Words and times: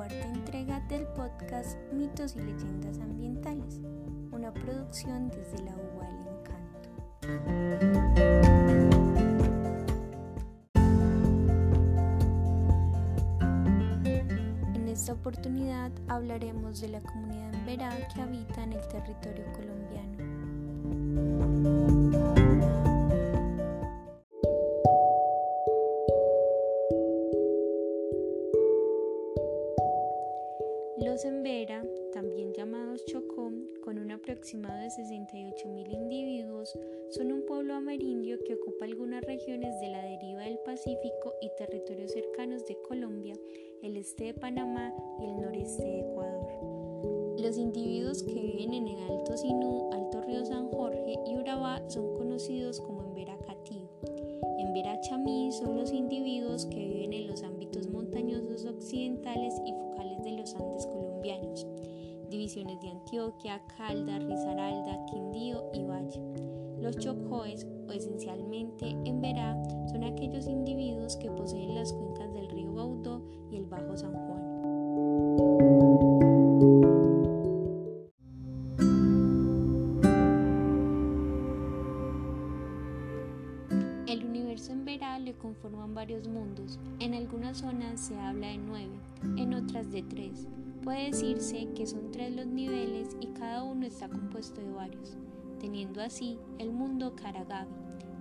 cuarta 0.00 0.26
entrega 0.28 0.80
del 0.88 1.06
podcast 1.08 1.76
Mitos 1.92 2.34
y 2.34 2.38
Leyendas 2.38 2.98
Ambientales, 3.00 3.82
una 4.32 4.50
producción 4.50 5.28
desde 5.28 5.62
la 5.62 5.76
UBA 5.76 6.08
del 6.08 6.26
Encanto. 6.38 6.88
En 14.74 14.88
esta 14.88 15.12
oportunidad 15.12 15.92
hablaremos 16.08 16.80
de 16.80 16.88
la 16.88 17.02
comunidad 17.02 17.52
en 17.52 17.66
Verá 17.66 17.90
que 18.14 18.22
habita 18.22 18.62
en 18.62 18.72
el 18.72 18.88
territorio 18.88 19.44
colombiano. 19.52 20.00
Son 37.10 37.32
un 37.32 37.42
pueblo 37.44 37.74
amerindio 37.74 38.38
que 38.44 38.54
ocupa 38.54 38.84
algunas 38.84 39.24
regiones 39.24 39.80
de 39.80 39.88
la 39.88 40.00
deriva 40.00 40.42
del 40.42 40.58
Pacífico 40.64 41.34
y 41.40 41.50
territorios 41.58 42.12
cercanos 42.12 42.64
de 42.66 42.80
Colombia, 42.82 43.34
el 43.82 43.96
este 43.96 44.26
de 44.26 44.34
Panamá 44.34 44.94
y 45.18 45.24
el 45.24 45.40
noreste 45.40 45.82
de 45.82 46.00
Ecuador. 46.00 47.36
Los 47.40 47.58
individuos 47.58 48.22
que 48.22 48.34
viven 48.34 48.74
en 48.74 48.86
el 48.86 49.10
Alto 49.10 49.36
Sinú, 49.36 49.90
Alto 49.92 50.20
Río 50.20 50.44
San 50.44 50.68
Jorge 50.68 51.16
y 51.26 51.36
Urabá 51.36 51.82
son 51.88 52.14
conocidos 52.14 52.80
como 52.80 53.02
Embera 53.02 53.36
Catí. 53.38 53.88
Embera 54.58 55.00
Chamí 55.00 55.50
son 55.50 55.78
los 55.78 55.92
individuos 55.92 56.66
que 56.66 56.78
viven 56.78 57.12
en 57.12 57.26
los 57.26 57.42
ámbitos 57.42 57.88
montañosos 57.88 58.66
occidentales 58.66 59.54
y 59.66 59.72
focales 59.72 60.22
de 60.22 60.32
los 60.32 60.54
Andes 60.54 60.86
colombianos, 60.86 61.66
divisiones 62.28 62.80
de 62.80 62.90
Antioquia, 62.90 63.60
Calda, 63.76 64.20
Risaralda, 64.20 65.06
Quindío 65.06 65.70
y 65.74 65.82
Valle. 65.82 66.19
Los 66.90 66.98
chocoes, 66.98 67.68
o 67.88 67.92
esencialmente 67.92 68.88
en 69.04 69.20
Verá, 69.20 69.56
son 69.92 70.02
aquellos 70.02 70.48
individuos 70.48 71.16
que 71.18 71.30
poseen 71.30 71.76
las 71.76 71.92
cuencas 71.92 72.34
del 72.34 72.48
río 72.48 72.72
Baudó 72.72 73.22
y 73.48 73.58
el 73.58 73.66
Bajo 73.66 73.96
San 73.96 74.12
Juan. 74.12 74.40
El 84.08 84.24
universo 84.24 84.72
en 84.72 84.84
Verá 84.84 85.20
le 85.20 85.34
conforman 85.34 85.94
varios 85.94 86.26
mundos. 86.26 86.80
En 86.98 87.14
algunas 87.14 87.58
zonas 87.58 88.00
se 88.00 88.16
habla 88.18 88.48
de 88.48 88.58
nueve, 88.58 88.98
en 89.36 89.54
otras 89.54 89.92
de 89.92 90.02
tres. 90.02 90.48
Puede 90.82 91.12
decirse 91.12 91.68
que 91.72 91.86
son 91.86 92.10
tres 92.10 92.34
los 92.34 92.48
niveles 92.48 93.16
y 93.20 93.28
cada 93.28 93.62
uno 93.62 93.86
está 93.86 94.08
compuesto 94.08 94.60
de 94.60 94.72
varios, 94.72 95.16
teniendo 95.60 96.00
así 96.02 96.38
el 96.58 96.72
mundo 96.72 97.14
Karagavi, 97.14 97.70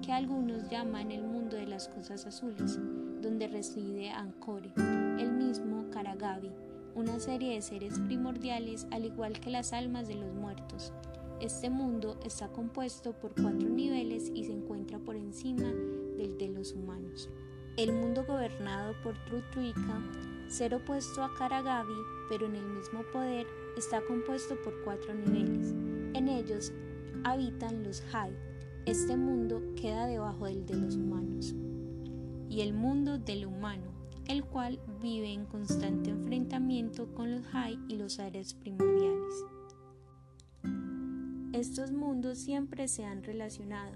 que 0.00 0.12
algunos 0.12 0.70
llaman 0.70 1.10
el 1.10 1.22
mundo 1.22 1.56
de 1.56 1.66
las 1.66 1.88
cosas 1.88 2.24
azules, 2.26 2.78
donde 3.20 3.48
reside 3.48 4.10
Ancore, 4.10 4.72
el 5.18 5.32
mismo 5.32 5.90
Karagavi, 5.90 6.52
una 6.94 7.18
serie 7.18 7.54
de 7.54 7.62
seres 7.62 7.98
primordiales 7.98 8.86
al 8.92 9.04
igual 9.04 9.40
que 9.40 9.50
las 9.50 9.72
almas 9.72 10.08
de 10.08 10.14
los 10.14 10.32
muertos. 10.32 10.92
Este 11.40 11.68
mundo 11.68 12.18
está 12.24 12.48
compuesto 12.48 13.12
por 13.12 13.34
cuatro 13.34 13.68
niveles 13.68 14.30
y 14.34 14.44
se 14.44 14.52
encuentra 14.52 14.98
por 14.98 15.16
encima 15.16 15.64
del 16.16 16.38
de 16.38 16.48
los 16.48 16.72
humanos. 16.72 17.28
El 17.76 17.92
mundo 17.92 18.24
gobernado 18.24 18.94
por 19.02 19.14
Trutruika, 19.24 20.00
ser 20.48 20.74
opuesto 20.74 21.24
a 21.24 21.34
Karagavi, 21.34 21.92
pero 22.28 22.46
en 22.46 22.54
el 22.54 22.66
mismo 22.66 23.02
poder, 23.12 23.46
está 23.76 24.00
compuesto 24.02 24.54
por 24.62 24.72
cuatro 24.84 25.12
niveles. 25.12 25.74
En 26.14 26.28
ellos 26.28 26.72
habitan 27.24 27.82
los 27.82 28.02
Hai. 28.12 28.32
Este 28.86 29.16
mundo 29.16 29.62
queda 29.74 30.06
debajo 30.06 30.46
del 30.46 30.66
de 30.66 30.76
los 30.76 30.96
humanos. 30.96 31.54
Y 32.50 32.60
el 32.60 32.74
mundo 32.74 33.18
del 33.18 33.46
humano, 33.46 33.90
el 34.28 34.44
cual 34.44 34.78
vive 35.02 35.32
en 35.32 35.46
constante 35.46 36.10
enfrentamiento 36.10 37.12
con 37.14 37.34
los 37.34 37.46
Hai 37.54 37.78
y 37.88 37.96
los 37.96 38.14
seres 38.14 38.54
primordiales. 38.54 39.44
Estos 41.52 41.92
mundos 41.92 42.38
siempre 42.38 42.88
se 42.88 43.04
han 43.04 43.22
relacionado, 43.22 43.92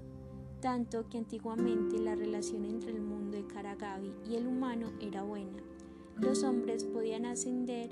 tanto 0.60 1.08
que 1.08 1.18
antiguamente 1.18 1.98
la 1.98 2.14
relación 2.14 2.64
entre 2.64 2.92
el 2.92 3.00
mundo 3.00 3.36
de 3.36 3.46
Karagavi 3.46 4.12
y 4.28 4.36
el 4.36 4.46
humano 4.46 4.92
era 5.00 5.22
buena. 5.22 5.58
Los 6.16 6.42
hombres 6.44 6.84
podían 6.84 7.26
ascender 7.26 7.90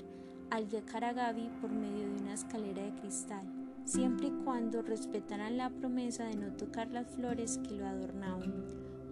al 0.49 0.69
de 0.69 0.81
Karagavi 0.81 1.49
por 1.61 1.71
medio 1.71 2.09
de 2.09 2.21
una 2.21 2.33
escalera 2.33 2.83
de 2.83 2.95
cristal, 2.95 3.56
siempre 3.87 4.27
y 4.27 4.43
cuando 4.43 4.81
respetaran 4.81 5.57
la 5.57 5.69
promesa 5.69 6.25
de 6.25 6.35
no 6.35 6.51
tocar 6.53 6.91
las 6.91 7.07
flores 7.07 7.57
que 7.59 7.75
lo 7.75 7.87
adornaban. 7.87 8.53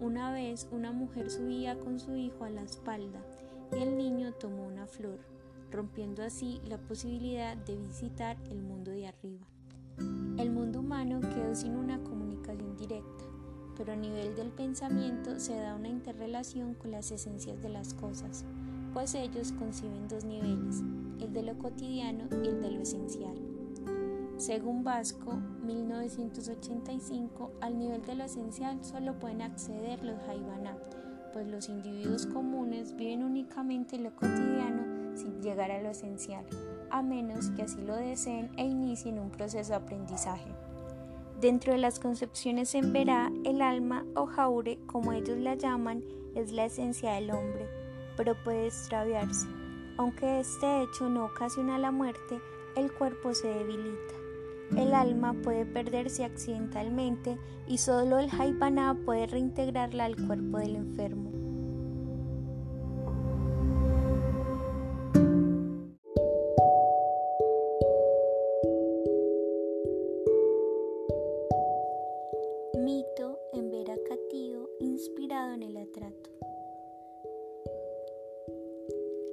Una 0.00 0.30
vez 0.32 0.68
una 0.70 0.92
mujer 0.92 1.30
subía 1.30 1.78
con 1.78 1.98
su 1.98 2.14
hijo 2.14 2.44
a 2.44 2.50
la 2.50 2.62
espalda 2.62 3.24
y 3.72 3.82
el 3.82 3.96
niño 3.96 4.32
tomó 4.32 4.66
una 4.66 4.86
flor, 4.86 5.18
rompiendo 5.70 6.22
así 6.22 6.60
la 6.68 6.76
posibilidad 6.76 7.56
de 7.56 7.76
visitar 7.76 8.36
el 8.50 8.60
mundo 8.60 8.90
de 8.90 9.06
arriba. 9.06 9.46
El 10.36 10.50
mundo 10.50 10.80
humano 10.80 11.20
quedó 11.20 11.54
sin 11.54 11.74
una 11.74 11.98
comunicación 12.04 12.76
directa, 12.76 13.24
pero 13.78 13.94
a 13.94 13.96
nivel 13.96 14.36
del 14.36 14.50
pensamiento 14.50 15.40
se 15.40 15.56
da 15.56 15.74
una 15.74 15.88
interrelación 15.88 16.74
con 16.74 16.90
las 16.90 17.10
esencias 17.10 17.62
de 17.62 17.70
las 17.70 17.94
cosas, 17.94 18.44
pues 18.92 19.14
ellos 19.14 19.52
conciben 19.52 20.06
dos 20.06 20.24
niveles, 20.24 20.82
el 21.18 21.32
de 21.32 21.42
lo 21.42 21.56
cotidiano 21.56 22.24
y 22.44 22.48
el 22.48 22.60
de 22.60 22.70
lo 22.72 22.80
esencial. 22.80 23.55
Según 24.46 24.84
Vasco, 24.84 25.32
1985, 25.64 27.50
al 27.60 27.76
nivel 27.76 28.00
de 28.02 28.14
lo 28.14 28.22
esencial 28.22 28.78
solo 28.84 29.18
pueden 29.18 29.42
acceder 29.42 30.04
los 30.04 30.22
Jaibaná, 30.22 30.76
pues 31.32 31.48
los 31.48 31.68
individuos 31.68 32.26
comunes 32.26 32.94
viven 32.94 33.24
únicamente 33.24 33.98
lo 33.98 34.14
cotidiano 34.14 35.16
sin 35.16 35.42
llegar 35.42 35.72
a 35.72 35.82
lo 35.82 35.90
esencial, 35.90 36.46
a 36.90 37.02
menos 37.02 37.50
que 37.50 37.62
así 37.62 37.82
lo 37.82 37.96
deseen 37.96 38.52
e 38.56 38.64
inicien 38.64 39.18
un 39.18 39.30
proceso 39.30 39.70
de 39.70 39.78
aprendizaje. 39.78 40.52
Dentro 41.40 41.72
de 41.72 41.78
las 41.78 41.98
concepciones 41.98 42.76
en 42.76 42.92
Verá, 42.92 43.32
el 43.44 43.60
alma 43.60 44.04
o 44.14 44.26
jaure, 44.26 44.78
como 44.86 45.10
ellos 45.10 45.38
la 45.38 45.56
llaman, 45.56 46.04
es 46.36 46.52
la 46.52 46.66
esencia 46.66 47.14
del 47.14 47.32
hombre, 47.32 47.68
pero 48.16 48.36
puede 48.44 48.68
extraviarse. 48.68 49.48
Aunque 49.96 50.38
este 50.38 50.84
hecho 50.84 51.08
no 51.08 51.24
ocasiona 51.24 51.78
la 51.78 51.90
muerte, 51.90 52.38
el 52.76 52.92
cuerpo 52.92 53.34
se 53.34 53.48
debilita. 53.48 54.15
El 54.74 54.94
alma 54.94 55.34
puede 55.42 55.64
perderse 55.64 56.24
accidentalmente 56.24 57.38
y 57.66 57.78
solo 57.78 58.18
el 58.18 58.28
Haibana 58.30 58.98
puede 59.04 59.26
reintegrarla 59.26 60.04
al 60.04 60.16
cuerpo 60.16 60.58
del 60.58 60.76
enfermo. 60.76 61.30
Mito 72.78 73.38
en 73.52 73.70
Veracatío 73.70 74.68
inspirado 74.80 75.54
en 75.54 75.62
el 75.62 75.76
atrato. 75.76 76.30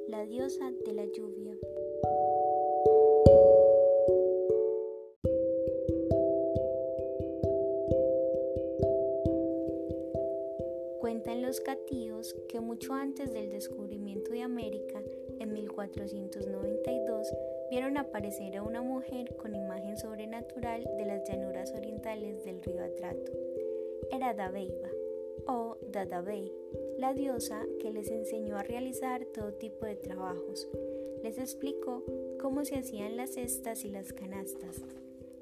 La 0.08 0.26
diosa 0.26 0.72
de 0.86 0.94
la 0.94 1.06
lluvia. 1.06 1.53
Que 12.48 12.60
mucho 12.60 12.94
antes 12.94 13.34
del 13.34 13.50
descubrimiento 13.50 14.32
de 14.32 14.42
América, 14.42 15.02
en 15.40 15.52
1492, 15.52 17.28
vieron 17.70 17.98
aparecer 17.98 18.56
a 18.58 18.64
una 18.64 18.82
mujer 18.82 19.36
con 19.36 19.56
imagen 19.56 19.98
sobrenatural 19.98 20.84
de 20.98 21.06
las 21.06 21.28
llanuras 21.28 21.74
orientales 21.74 22.44
del 22.46 22.62
río 22.62 22.84
Atrato. 22.84 23.32
Era 24.12 24.34
Dabeiba, 24.34 24.90
o 25.48 25.78
Dadabey, 25.92 26.52
la 26.98 27.14
diosa 27.14 27.66
que 27.80 27.92
les 27.92 28.10
enseñó 28.10 28.58
a 28.58 28.64
realizar 28.64 29.26
todo 29.26 29.54
tipo 29.54 29.86
de 29.86 29.96
trabajos. 29.96 30.68
Les 31.24 31.38
explicó 31.38 32.04
cómo 32.40 32.66
se 32.66 32.76
hacían 32.76 33.18
las 33.18 33.32
cestas 33.32 33.84
y 33.86 33.90
las 33.90 34.14
canastas. 34.14 34.82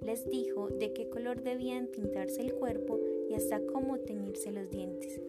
Les 0.01 0.27
dijo 0.29 0.69
de 0.69 0.93
qué 0.93 1.09
color 1.09 1.43
debían 1.43 1.87
pintarse 1.87 2.41
el 2.41 2.53
cuerpo 2.53 2.99
y 3.29 3.35
hasta 3.35 3.59
cómo 3.67 3.99
teñirse 3.99 4.51
los 4.51 4.69
dientes. 4.69 5.21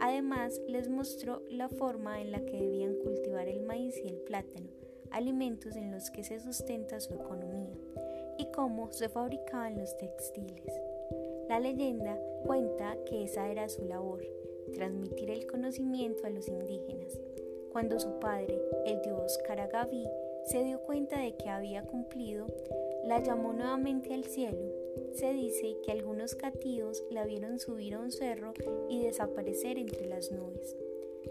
Además, 0.00 0.60
les 0.66 0.88
mostró 0.88 1.42
la 1.50 1.68
forma 1.68 2.20
en 2.20 2.32
la 2.32 2.44
que 2.44 2.56
debían 2.56 2.94
cultivar 2.96 3.48
el 3.48 3.62
maíz 3.62 3.94
y 4.02 4.08
el 4.08 4.16
plátano, 4.16 4.70
alimentos 5.10 5.76
en 5.76 5.92
los 5.92 6.10
que 6.10 6.24
se 6.24 6.40
sustenta 6.40 7.00
su 7.00 7.14
economía, 7.14 7.76
y 8.38 8.46
cómo 8.50 8.90
se 8.92 9.10
fabricaban 9.10 9.78
los 9.78 9.96
textiles. 9.98 10.72
La 11.48 11.60
leyenda 11.60 12.18
cuenta 12.46 12.96
que 13.04 13.24
esa 13.24 13.50
era 13.50 13.68
su 13.68 13.84
labor, 13.84 14.22
transmitir 14.72 15.30
el 15.30 15.46
conocimiento 15.46 16.26
a 16.26 16.30
los 16.30 16.48
indígenas. 16.48 17.20
Cuando 17.70 18.00
su 18.00 18.18
padre, 18.18 18.58
el 18.86 19.02
dios 19.02 19.38
Karagavi, 19.46 20.08
se 20.46 20.64
dio 20.64 20.80
cuenta 20.80 21.20
de 21.20 21.36
que 21.36 21.50
había 21.50 21.82
cumplido, 21.82 22.46
la 23.04 23.22
llamó 23.22 23.52
nuevamente 23.52 24.14
al 24.14 24.24
cielo. 24.24 24.79
Se 25.14 25.32
dice 25.32 25.76
que 25.84 25.92
algunos 25.92 26.34
cativos 26.34 27.04
la 27.10 27.24
vieron 27.24 27.58
subir 27.58 27.94
a 27.94 28.00
un 28.00 28.10
cerro 28.10 28.54
y 28.88 29.02
desaparecer 29.02 29.78
entre 29.78 30.06
las 30.06 30.30
nubes. 30.30 30.76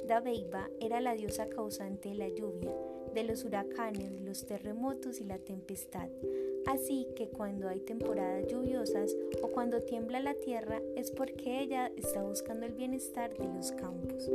Dabeiba 0.07 0.69
era 0.79 1.01
la 1.01 1.15
diosa 1.15 1.47
causante 1.49 2.09
de 2.09 2.15
la 2.15 2.29
lluvia, 2.29 2.75
de 3.13 3.23
los 3.23 3.43
huracanes, 3.43 4.21
los 4.21 4.45
terremotos 4.45 5.19
y 5.19 5.23
la 5.23 5.39
tempestad. 5.39 6.09
Así 6.65 7.07
que 7.15 7.29
cuando 7.29 7.67
hay 7.67 7.79
temporadas 7.79 8.47
lluviosas 8.47 9.15
o 9.41 9.47
cuando 9.47 9.81
tiembla 9.81 10.19
la 10.19 10.35
tierra 10.35 10.81
es 10.95 11.11
porque 11.11 11.61
ella 11.61 11.91
está 11.95 12.23
buscando 12.23 12.65
el 12.65 12.73
bienestar 12.73 13.35
de 13.37 13.47
los 13.47 13.71
campos. 13.71 14.29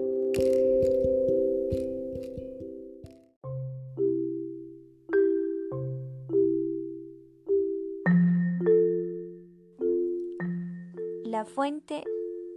Fuente 11.44 12.05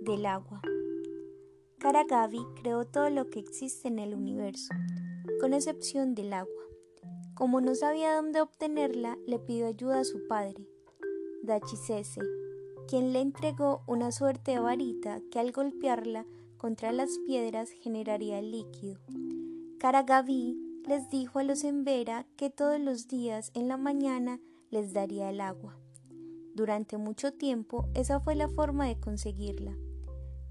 del 0.01 0.25
agua. 0.25 0.61
Karagavi 1.79 2.39
creó 2.61 2.85
todo 2.85 3.09
lo 3.09 3.29
que 3.29 3.39
existe 3.39 3.87
en 3.87 3.99
el 3.99 4.13
universo, 4.13 4.73
con 5.39 5.53
excepción 5.53 6.15
del 6.15 6.33
agua. 6.33 6.63
Como 7.35 7.59
no 7.59 7.75
sabía 7.75 8.15
dónde 8.15 8.41
obtenerla, 8.41 9.17
le 9.27 9.39
pidió 9.39 9.67
ayuda 9.67 9.99
a 9.99 10.03
su 10.03 10.27
padre, 10.27 10.67
Dachisese, 11.43 12.21
quien 12.87 13.13
le 13.13 13.19
entregó 13.19 13.81
una 13.87 14.11
suerte 14.11 14.51
de 14.51 14.59
varita 14.59 15.21
que 15.31 15.39
al 15.39 15.51
golpearla 15.51 16.25
contra 16.57 16.91
las 16.91 17.19
piedras 17.25 17.69
generaría 17.69 18.39
el 18.39 18.51
líquido. 18.51 18.99
Karagavi 19.79 20.81
les 20.87 21.09
dijo 21.09 21.39
a 21.39 21.43
los 21.43 21.63
Embera 21.63 22.25
que 22.37 22.49
todos 22.49 22.79
los 22.79 23.07
días 23.07 23.51
en 23.53 23.67
la 23.67 23.77
mañana 23.77 24.39
les 24.69 24.93
daría 24.93 25.29
el 25.29 25.41
agua. 25.41 25.77
Durante 26.57 26.97
mucho 26.97 27.33
tiempo 27.33 27.87
esa 27.93 28.19
fue 28.19 28.33
la 28.33 28.49
forma 28.49 28.87
de 28.87 28.99
conseguirla. 28.99 29.77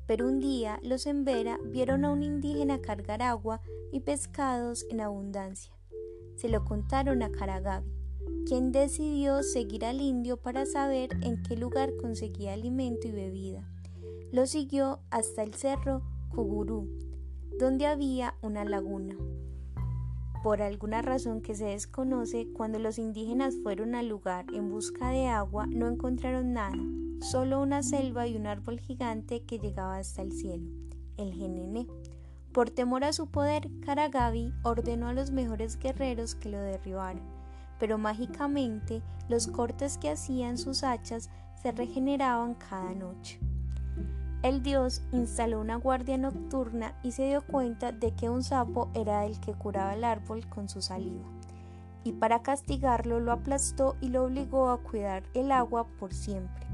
Pero 0.07 0.29
un 0.29 0.39
día 0.39 0.79
los 0.85 1.05
Embera 1.05 1.59
vieron 1.65 2.05
a 2.05 2.13
un 2.13 2.23
indígena 2.23 2.81
cargar 2.81 3.23
agua 3.23 3.61
y 3.91 3.99
pescados 3.99 4.87
en 4.89 5.01
abundancia. 5.01 5.73
Se 6.37 6.49
lo 6.49 6.65
contaron 6.65 7.25
a 7.25 7.33
Karagavi, 7.33 7.91
quien 8.47 8.71
decidió 8.71 9.43
seguir 9.43 9.85
al 9.85 10.01
indio 10.01 10.37
para 10.37 10.65
saber 10.65 11.11
en 11.23 11.43
qué 11.43 11.57
lugar 11.57 11.97
conseguía 11.97 12.53
alimento 12.53 13.09
y 13.09 13.11
bebida. 13.11 13.69
Lo 14.31 14.47
siguió 14.47 15.01
hasta 15.11 15.43
el 15.43 15.55
cerro 15.55 16.03
Kugurú, 16.33 16.89
donde 17.59 17.87
había 17.87 18.37
una 18.43 18.65
laguna. 18.65 19.17
Por 20.47 20.63
alguna 20.63 21.03
razón 21.03 21.41
que 21.41 21.57
se 21.57 21.65
desconoce, 21.65 22.47
cuando 22.53 22.79
los 22.79 23.01
indígenas 23.01 23.57
fueron 23.65 23.97
al 23.97 24.07
lugar 24.07 24.47
en 24.55 24.71
busca 24.71 25.11
de 25.11 25.27
agua 25.27 25.67
no 25.67 25.89
encontraron 25.89 26.53
nada, 26.53 26.79
solo 27.21 27.61
una 27.61 27.83
selva 27.83 28.29
y 28.29 28.37
un 28.37 28.47
árbol 28.47 28.79
gigante 28.79 29.43
que 29.43 29.59
llegaba 29.59 29.97
hasta 29.97 30.23
el 30.23 30.31
cielo, 30.31 30.71
el 31.17 31.33
Genené. 31.33 31.89
Por 32.53 32.71
temor 32.71 33.03
a 33.03 33.13
su 33.13 33.27
poder, 33.27 33.69
Karagavi 33.85 34.55
ordenó 34.63 35.09
a 35.09 35.15
los 35.15 35.33
mejores 35.33 35.81
guerreros 35.81 36.37
que 36.37 36.49
lo 36.49 36.61
derribaran, 36.61 37.25
pero 37.81 37.99
mágicamente 37.99 39.03
los 39.29 39.49
cortes 39.49 39.99
que 39.99 40.11
hacían 40.11 40.59
sus 40.59 40.85
hachas 40.85 41.29
se 41.61 41.73
regeneraban 41.73 42.55
cada 42.55 42.95
noche. 42.95 43.41
El 44.47 44.63
dios 44.63 45.03
instaló 45.11 45.61
una 45.61 45.75
guardia 45.75 46.17
nocturna 46.19 46.95
y 47.03 47.11
se 47.11 47.27
dio 47.27 47.45
cuenta 47.45 47.91
de 47.91 48.13
que 48.13 48.31
un 48.31 48.45
sapo 48.45 48.89
era 48.95 49.27
el 49.27 49.41
que 49.41 49.53
curaba 49.53 49.95
el 49.95 50.05
árbol 50.05 50.47
con 50.49 50.69
su 50.69 50.83
saliva. 50.83 51.25
Y 52.05 52.13
para 52.13 52.43
castigarlo 52.43 53.19
lo 53.19 53.33
aplastó 53.33 53.97
y 54.01 54.07
lo 54.07 54.23
obligó 54.23 54.71
a 54.71 54.79
cuidar 54.79 55.25
el 55.35 55.51
agua 55.51 55.89
por 55.99 56.15
siempre. 56.15 56.65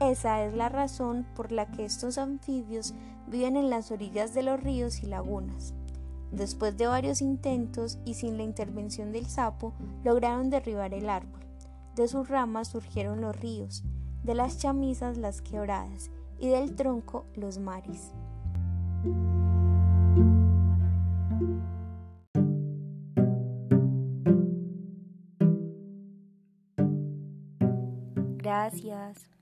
Esa 0.00 0.44
es 0.44 0.54
la 0.54 0.68
razón 0.68 1.24
por 1.36 1.52
la 1.52 1.66
que 1.66 1.84
estos 1.84 2.18
anfibios 2.18 2.94
viven 3.28 3.54
en 3.54 3.70
las 3.70 3.92
orillas 3.92 4.34
de 4.34 4.42
los 4.42 4.60
ríos 4.60 5.04
y 5.04 5.06
lagunas. 5.06 5.72
Después 6.32 6.76
de 6.76 6.88
varios 6.88 7.22
intentos 7.22 7.96
y 8.04 8.14
sin 8.14 8.38
la 8.38 8.42
intervención 8.42 9.12
del 9.12 9.26
sapo, 9.26 9.72
lograron 10.02 10.50
derribar 10.50 10.92
el 10.92 11.08
árbol. 11.08 11.46
De 11.94 12.08
sus 12.08 12.28
ramas 12.28 12.66
surgieron 12.66 13.20
los 13.20 13.40
ríos, 13.40 13.84
de 14.24 14.34
las 14.34 14.58
chamisas 14.58 15.16
las 15.16 15.42
quebradas 15.42 16.10
y 16.38 16.48
del 16.48 16.74
tronco 16.74 17.26
los 17.34 17.58
mares. 17.58 18.12
Gracias. 28.44 29.33